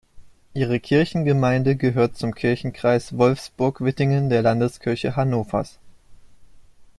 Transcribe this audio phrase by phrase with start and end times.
[0.55, 5.77] Ihre Kirchengemeinde gehört zum Kirchenkreis Wolfsburg-Wittingen der Landeskirche Hannovers.